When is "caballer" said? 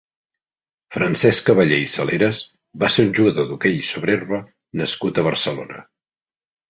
1.49-1.77